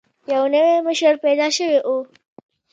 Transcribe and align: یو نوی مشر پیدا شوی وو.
یو 0.31 0.43
نوی 0.53 0.75
مشر 0.87 1.13
پیدا 1.25 1.47
شوی 1.55 1.79
وو. 1.85 1.97